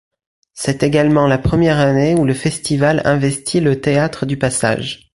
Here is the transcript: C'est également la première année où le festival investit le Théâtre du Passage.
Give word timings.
C'est 0.55 0.81
également 0.81 1.27
la 1.27 1.37
première 1.37 1.77
année 1.77 2.15
où 2.15 2.25
le 2.25 2.33
festival 2.33 3.03
investit 3.05 3.59
le 3.59 3.79
Théâtre 3.81 4.25
du 4.25 4.35
Passage. 4.35 5.09